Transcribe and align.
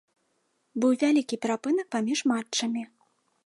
Быў 0.83 0.91
вялікі 1.03 1.39
перапынак 1.45 1.87
паміж 1.97 2.19
матчамі. 2.33 2.81